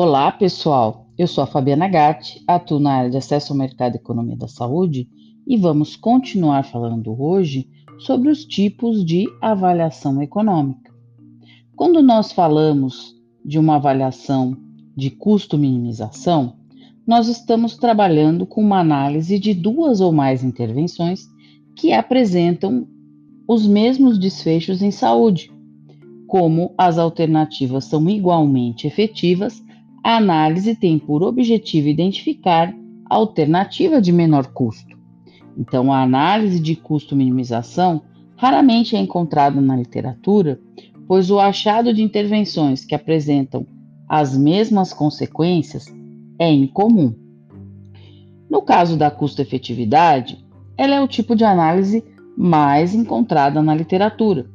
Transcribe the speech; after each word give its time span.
Olá, 0.00 0.30
pessoal. 0.30 1.08
Eu 1.18 1.26
sou 1.26 1.42
a 1.42 1.46
Fabiana 1.48 1.88
Gatti, 1.88 2.40
atuo 2.46 2.78
na 2.78 2.92
área 2.92 3.10
de 3.10 3.16
acesso 3.16 3.52
ao 3.52 3.58
mercado 3.58 3.94
e 3.94 3.96
economia 3.96 4.36
da 4.36 4.46
saúde 4.46 5.08
e 5.44 5.56
vamos 5.56 5.96
continuar 5.96 6.62
falando 6.62 7.20
hoje 7.20 7.68
sobre 7.98 8.30
os 8.30 8.44
tipos 8.44 9.04
de 9.04 9.26
avaliação 9.42 10.22
econômica. 10.22 10.94
Quando 11.74 12.00
nós 12.00 12.30
falamos 12.30 13.12
de 13.44 13.58
uma 13.58 13.74
avaliação 13.74 14.56
de 14.96 15.10
custo-minimização, 15.10 16.54
nós 17.04 17.26
estamos 17.26 17.76
trabalhando 17.76 18.46
com 18.46 18.60
uma 18.60 18.78
análise 18.78 19.36
de 19.36 19.52
duas 19.52 20.00
ou 20.00 20.12
mais 20.12 20.44
intervenções 20.44 21.26
que 21.74 21.92
apresentam 21.92 22.86
os 23.48 23.66
mesmos 23.66 24.16
desfechos 24.16 24.80
em 24.80 24.92
saúde. 24.92 25.50
Como 26.28 26.72
as 26.78 26.98
alternativas 26.98 27.86
são 27.86 28.08
igualmente 28.08 28.86
efetivas, 28.86 29.60
a 30.08 30.16
análise 30.16 30.74
tem 30.74 30.98
por 30.98 31.22
objetivo 31.22 31.86
identificar 31.86 32.74
a 33.10 33.14
alternativa 33.14 34.00
de 34.00 34.10
menor 34.10 34.46
custo. 34.46 34.96
Então, 35.54 35.92
a 35.92 36.00
análise 36.00 36.58
de 36.58 36.74
custo-minimização 36.74 38.00
raramente 38.34 38.96
é 38.96 38.98
encontrada 38.98 39.60
na 39.60 39.76
literatura, 39.76 40.58
pois 41.06 41.30
o 41.30 41.38
achado 41.38 41.92
de 41.92 42.02
intervenções 42.02 42.86
que 42.86 42.94
apresentam 42.94 43.66
as 44.08 44.34
mesmas 44.34 44.94
consequências 44.94 45.84
é 46.38 46.50
incomum. 46.50 47.14
No 48.48 48.62
caso 48.62 48.96
da 48.96 49.10
custo-efetividade, 49.10 50.42
ela 50.78 50.94
é 50.94 51.00
o 51.02 51.08
tipo 51.08 51.36
de 51.36 51.44
análise 51.44 52.02
mais 52.34 52.94
encontrada 52.94 53.60
na 53.60 53.74
literatura. 53.74 54.48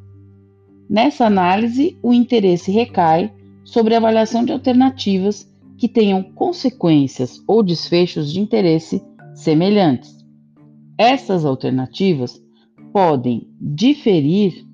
Nessa 0.89 1.27
análise, 1.27 1.95
o 2.01 2.11
interesse 2.11 2.71
recai 2.71 3.31
sobre 3.63 3.93
a 3.93 3.97
avaliação 3.97 4.43
de 4.43 4.51
alternativas 4.51 5.49
que 5.77 5.87
tenham 5.87 6.23
consequências 6.23 7.41
ou 7.47 7.63
desfechos 7.63 8.31
de 8.31 8.39
interesse 8.39 9.03
semelhantes. 9.33 10.15
Essas 10.97 11.43
alternativas 11.43 12.41
podem 12.91 13.47
diferir 13.59 14.65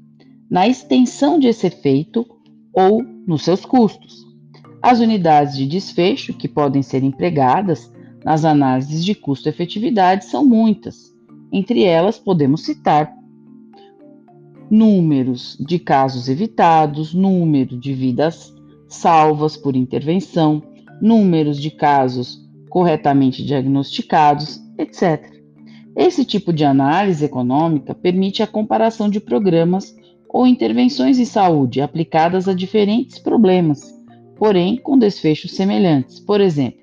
na 0.49 0.67
extensão 0.67 1.39
de 1.39 1.47
esse 1.47 1.67
efeito 1.67 2.25
ou 2.73 3.01
nos 3.25 3.43
seus 3.43 3.65
custos. 3.65 4.27
As 4.81 4.99
unidades 4.99 5.55
de 5.55 5.65
desfecho 5.65 6.33
que 6.33 6.47
podem 6.47 6.81
ser 6.81 7.03
empregadas 7.03 7.91
nas 8.23 8.43
análises 8.43 9.03
de 9.03 9.15
custo-efetividade 9.15 10.25
são 10.25 10.45
muitas. 10.45 11.13
Entre 11.51 11.83
elas, 11.83 12.19
podemos 12.19 12.63
citar 12.63 13.13
números 14.69 15.57
de 15.59 15.79
casos 15.79 16.29
evitados, 16.29 17.13
número 17.13 17.77
de 17.77 17.93
vidas 17.93 18.53
salvas 18.89 19.55
por 19.55 19.75
intervenção, 19.75 20.61
números 21.01 21.59
de 21.59 21.71
casos 21.71 22.39
corretamente 22.69 23.43
diagnosticados, 23.43 24.59
etc. 24.77 25.39
Esse 25.95 26.25
tipo 26.25 26.51
de 26.51 26.65
análise 26.65 27.23
econômica 27.23 27.93
permite 27.95 28.43
a 28.43 28.47
comparação 28.47 29.09
de 29.09 29.19
programas 29.19 29.95
ou 30.27 30.45
intervenções 30.45 31.17
em 31.19 31.25
saúde 31.25 31.81
aplicadas 31.81 32.47
a 32.47 32.53
diferentes 32.53 33.19
problemas, 33.19 33.81
porém 34.37 34.77
com 34.77 34.97
desfechos 34.97 35.51
semelhantes. 35.51 36.19
Por 36.19 36.41
exemplo, 36.41 36.79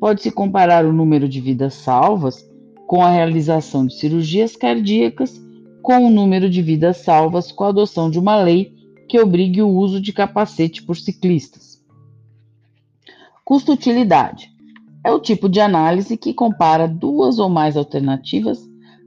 pode-se 0.00 0.30
comparar 0.30 0.84
o 0.84 0.92
número 0.92 1.28
de 1.28 1.40
vidas 1.40 1.74
salvas 1.74 2.44
com 2.86 3.02
a 3.04 3.10
realização 3.10 3.86
de 3.86 3.94
cirurgias 3.94 4.56
cardíacas, 4.56 5.40
com 5.82 6.06
o 6.06 6.10
número 6.10 6.50
de 6.50 6.60
vidas 6.60 6.98
salvas 6.98 7.52
com 7.52 7.64
a 7.64 7.68
adoção 7.68 8.10
de 8.10 8.18
uma 8.18 8.36
lei 8.36 8.74
que 9.10 9.18
obrigue 9.18 9.60
o 9.60 9.68
uso 9.68 10.00
de 10.00 10.12
capacete 10.12 10.84
por 10.84 10.96
ciclistas. 10.96 11.82
Custo-utilidade 13.44 14.52
é 15.04 15.10
o 15.10 15.18
tipo 15.18 15.48
de 15.48 15.58
análise 15.58 16.16
que 16.16 16.32
compara 16.32 16.86
duas 16.86 17.40
ou 17.40 17.48
mais 17.48 17.76
alternativas 17.76 18.60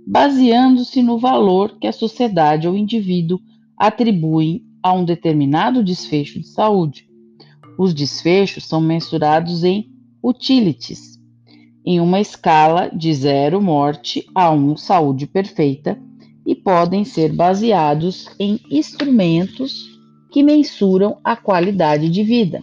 baseando-se 0.06 1.02
no 1.02 1.18
valor 1.18 1.78
que 1.80 1.88
a 1.88 1.94
sociedade 1.94 2.68
ou 2.68 2.76
indivíduo 2.76 3.40
atribuem 3.78 4.66
a 4.84 4.92
um 4.92 5.06
determinado 5.06 5.82
desfecho 5.82 6.38
de 6.42 6.50
saúde. 6.50 7.08
Os 7.80 7.94
desfechos 7.94 8.66
são 8.66 8.82
mensurados 8.82 9.64
em 9.64 9.90
utilities, 10.22 11.18
em 11.86 12.02
uma 12.02 12.20
escala 12.20 12.90
de 12.90 13.14
zero 13.14 13.62
morte 13.62 14.26
a 14.36 14.52
um 14.52 14.76
saúde 14.76 15.26
perfeita 15.26 15.98
e 16.46 16.54
podem 16.54 17.06
ser 17.06 17.32
baseados 17.32 18.28
em 18.38 18.60
instrumentos 18.70 19.93
que 20.34 20.42
mensuram 20.42 21.18
a 21.24 21.36
qualidade 21.36 22.10
de 22.10 22.24
vida. 22.24 22.60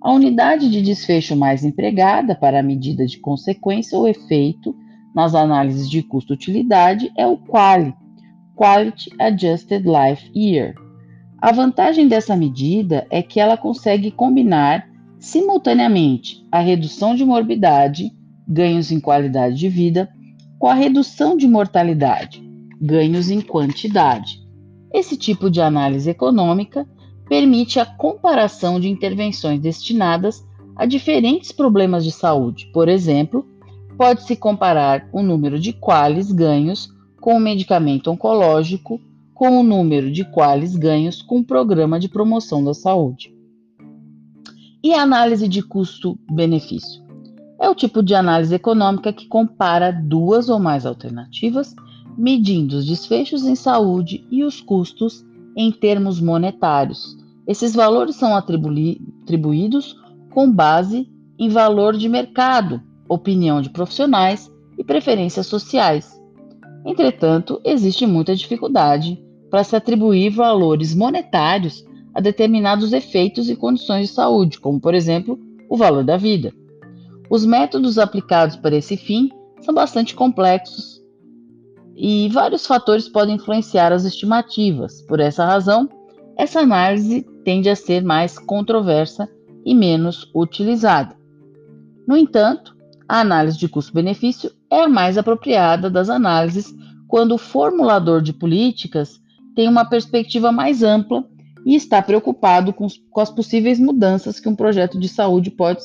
A 0.00 0.10
unidade 0.10 0.70
de 0.70 0.80
desfecho 0.80 1.36
mais 1.36 1.62
empregada 1.62 2.34
para 2.34 2.60
a 2.60 2.62
medida 2.62 3.04
de 3.04 3.18
consequência 3.18 3.98
ou 3.98 4.08
efeito 4.08 4.74
nas 5.14 5.34
análises 5.34 5.88
de 5.90 6.02
custo-utilidade 6.02 7.12
é 7.14 7.26
o 7.26 7.36
QALY, 7.36 7.94
Quality 8.56 9.10
Adjusted 9.20 9.84
Life 9.84 10.30
Year. 10.34 10.74
A 11.42 11.52
vantagem 11.52 12.08
dessa 12.08 12.34
medida 12.34 13.06
é 13.10 13.22
que 13.22 13.38
ela 13.38 13.58
consegue 13.58 14.10
combinar 14.10 14.88
simultaneamente 15.18 16.42
a 16.50 16.60
redução 16.60 17.14
de 17.14 17.22
morbidade 17.22 18.10
ganhos 18.48 18.90
em 18.90 18.98
qualidade 18.98 19.56
de 19.56 19.68
vida, 19.68 20.08
com 20.58 20.68
a 20.68 20.74
redução 20.74 21.36
de 21.36 21.46
mortalidade, 21.46 22.42
ganhos 22.80 23.30
em 23.30 23.42
quantidade. 23.42 24.42
Esse 24.92 25.16
tipo 25.16 25.50
de 25.50 25.60
análise 25.60 26.08
econômica 26.08 26.86
permite 27.28 27.80
a 27.80 27.86
comparação 27.86 28.78
de 28.78 28.88
intervenções 28.88 29.60
destinadas 29.60 30.46
a 30.76 30.86
diferentes 30.86 31.52
problemas 31.52 32.04
de 32.04 32.12
saúde. 32.12 32.70
Por 32.72 32.88
exemplo, 32.88 33.46
pode-se 33.96 34.36
comparar 34.36 35.08
o 35.12 35.22
número 35.22 35.58
de 35.58 35.72
quales 35.72 36.32
ganhos 36.32 36.92
com 37.20 37.36
o 37.36 37.40
medicamento 37.40 38.10
oncológico 38.10 39.00
com 39.34 39.60
o 39.60 39.62
número 39.62 40.12
de 40.12 40.24
quales 40.24 40.76
ganhos 40.76 41.20
com 41.20 41.40
o 41.40 41.44
programa 41.44 41.98
de 41.98 42.08
promoção 42.08 42.62
da 42.62 42.72
saúde. 42.72 43.34
E 44.82 44.92
a 44.92 45.02
análise 45.02 45.48
de 45.48 45.62
custo-benefício? 45.62 47.02
É 47.60 47.68
o 47.68 47.74
tipo 47.74 48.02
de 48.02 48.14
análise 48.14 48.54
econômica 48.54 49.12
que 49.12 49.26
compara 49.26 49.90
duas 49.90 50.48
ou 50.48 50.58
mais 50.58 50.84
alternativas, 50.84 51.74
medindo 52.16 52.76
os 52.76 52.86
desfechos 52.86 53.44
em 53.44 53.54
saúde 53.54 54.24
e 54.30 54.44
os 54.44 54.60
custos 54.60 55.24
em 55.56 55.70
termos 55.70 56.20
monetários. 56.20 57.16
Esses 57.46 57.74
valores 57.74 58.16
são 58.16 58.34
atribuídos 58.34 59.96
com 60.32 60.50
base 60.50 61.08
em 61.38 61.48
valor 61.48 61.96
de 61.96 62.08
mercado, 62.08 62.80
opinião 63.08 63.60
de 63.60 63.70
profissionais 63.70 64.50
e 64.78 64.84
preferências 64.84 65.46
sociais. 65.46 66.20
Entretanto, 66.84 67.60
existe 67.64 68.06
muita 68.06 68.34
dificuldade 68.34 69.22
para 69.50 69.62
se 69.62 69.76
atribuir 69.76 70.30
valores 70.30 70.94
monetários 70.94 71.84
a 72.14 72.20
determinados 72.20 72.92
efeitos 72.92 73.48
e 73.48 73.56
condições 73.56 74.08
de 74.08 74.14
saúde, 74.14 74.60
como, 74.60 74.80
por 74.80 74.94
exemplo, 74.94 75.38
o 75.68 75.76
valor 75.76 76.04
da 76.04 76.16
vida. 76.16 76.52
Os 77.30 77.44
métodos 77.44 77.98
aplicados 77.98 78.56
para 78.56 78.76
esse 78.76 78.96
fim 78.96 79.30
são 79.60 79.74
bastante 79.74 80.14
complexos 80.14 81.03
e 81.96 82.28
vários 82.28 82.66
fatores 82.66 83.08
podem 83.08 83.36
influenciar 83.36 83.92
as 83.92 84.04
estimativas. 84.04 85.02
Por 85.02 85.20
essa 85.20 85.44
razão, 85.44 85.88
essa 86.36 86.60
análise 86.60 87.26
tende 87.44 87.68
a 87.68 87.76
ser 87.76 88.02
mais 88.02 88.38
controversa 88.38 89.28
e 89.64 89.74
menos 89.74 90.30
utilizada. 90.34 91.16
No 92.06 92.16
entanto, 92.16 92.76
a 93.08 93.20
análise 93.20 93.58
de 93.58 93.68
custo-benefício 93.68 94.50
é 94.70 94.82
a 94.82 94.88
mais 94.88 95.16
apropriada 95.16 95.88
das 95.88 96.10
análises 96.10 96.74
quando 97.06 97.32
o 97.32 97.38
formulador 97.38 98.20
de 98.20 98.32
políticas 98.32 99.20
tem 99.54 99.68
uma 99.68 99.84
perspectiva 99.84 100.50
mais 100.50 100.82
ampla 100.82 101.24
e 101.64 101.74
está 101.74 102.02
preocupado 102.02 102.72
com, 102.72 102.86
com 103.10 103.20
as 103.20 103.30
possíveis 103.30 103.78
mudanças 103.78 104.40
que 104.40 104.48
um 104.48 104.56
projeto 104.56 104.98
de 104.98 105.08
saúde 105.08 105.50
pode 105.50 105.82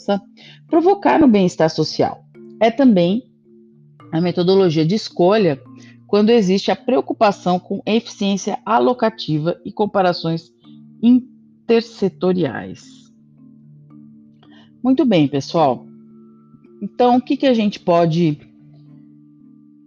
provocar 0.68 1.20
no 1.20 1.28
bem-estar 1.28 1.70
social. 1.70 2.24
É 2.60 2.70
também 2.70 3.24
a 4.12 4.20
metodologia 4.20 4.86
de 4.86 4.96
escolha 4.96 5.62
quando 6.10 6.32
existe 6.32 6.72
a 6.72 6.76
preocupação 6.76 7.60
com 7.60 7.84
eficiência 7.86 8.58
alocativa 8.66 9.62
e 9.64 9.72
comparações 9.72 10.52
intersetoriais. 11.04 12.84
Muito 14.84 15.06
bem, 15.06 15.28
pessoal. 15.28 15.86
Então, 16.82 17.18
o 17.18 17.22
que, 17.22 17.38
que 17.38 17.46
a 17.46 17.54
gente 17.54 17.80
pode 17.80 18.40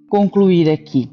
concluir 0.08 0.70
aqui? 0.70 1.10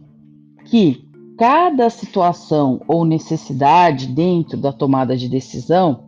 Que 0.65 1.03
cada 1.39 1.89
situação 1.89 2.79
ou 2.87 3.03
necessidade 3.03 4.05
dentro 4.05 4.57
da 4.57 4.71
tomada 4.71 5.17
de 5.17 5.27
decisão, 5.27 6.07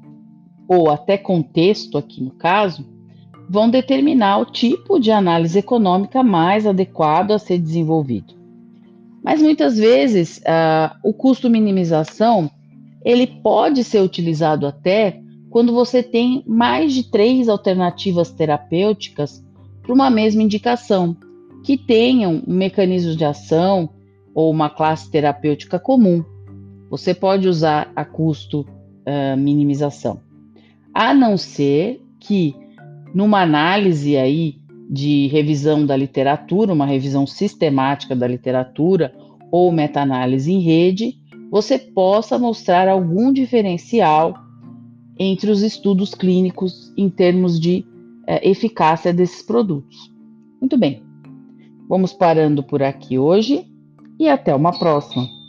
ou 0.67 0.91
até 0.91 1.17
contexto 1.17 1.97
aqui 1.97 2.21
no 2.23 2.31
caso, 2.31 2.85
vão 3.49 3.67
determinar 3.67 4.37
o 4.37 4.45
tipo 4.45 4.99
de 4.99 5.09
análise 5.09 5.57
econômica 5.57 6.21
mais 6.21 6.67
adequado 6.67 7.31
a 7.31 7.39
ser 7.39 7.57
desenvolvido. 7.57 8.40
Mas 9.23 9.41
muitas 9.41 9.77
vezes 9.77 10.39
uh, 10.39 10.97
o 11.03 11.13
custo 11.13 11.49
minimização 11.49 12.49
ele 13.03 13.27
pode 13.27 13.83
ser 13.83 14.01
utilizado 14.01 14.65
até 14.67 15.21
quando 15.49 15.73
você 15.73 16.01
tem 16.01 16.43
mais 16.47 16.93
de 16.93 17.09
três 17.09 17.49
alternativas 17.49 18.31
terapêuticas 18.31 19.43
para 19.81 19.93
uma 19.93 20.09
mesma 20.09 20.41
indicação, 20.43 21.17
que 21.63 21.77
tenham 21.77 22.41
um 22.47 22.53
mecanismo 22.53 23.15
de 23.15 23.25
ação 23.25 23.89
ou 24.33 24.49
uma 24.49 24.69
classe 24.69 25.09
terapêutica 25.11 25.77
comum. 25.77 26.23
Você 26.89 27.13
pode 27.13 27.47
usar 27.47 27.91
a 27.95 28.05
custo 28.05 28.61
uh, 28.61 29.37
minimização, 29.37 30.21
a 30.93 31.13
não 31.13 31.37
ser 31.37 32.01
que 32.19 32.55
numa 33.13 33.41
análise 33.41 34.15
aí 34.15 34.60
de 34.91 35.27
revisão 35.27 35.85
da 35.85 35.95
literatura, 35.95 36.73
uma 36.73 36.85
revisão 36.85 37.25
sistemática 37.25 38.13
da 38.13 38.27
literatura 38.27 39.15
ou 39.49 39.71
meta-análise 39.71 40.51
em 40.51 40.59
rede, 40.59 41.15
você 41.49 41.79
possa 41.79 42.37
mostrar 42.37 42.89
algum 42.89 43.31
diferencial 43.31 44.33
entre 45.17 45.49
os 45.49 45.61
estudos 45.61 46.13
clínicos 46.13 46.93
em 46.97 47.09
termos 47.09 47.57
de 47.57 47.85
é, 48.27 48.49
eficácia 48.49 49.13
desses 49.13 49.41
produtos. 49.41 50.11
Muito 50.59 50.77
bem, 50.77 51.01
vamos 51.87 52.11
parando 52.11 52.61
por 52.61 52.83
aqui 52.83 53.17
hoje 53.17 53.65
e 54.19 54.27
até 54.27 54.53
uma 54.53 54.77
próxima. 54.77 55.40